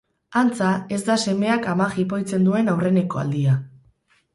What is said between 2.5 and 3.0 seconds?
duen